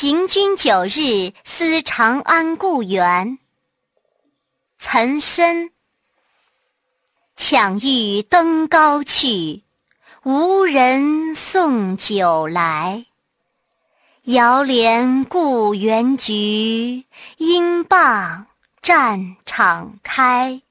[0.00, 3.38] 行军九日思长安故园。
[4.78, 5.68] 岑参。
[7.36, 9.62] 抢欲登高去，
[10.22, 13.04] 无人送酒来。
[14.22, 17.04] 遥怜故园菊，
[17.36, 18.46] 应傍
[18.80, 20.62] 战场开。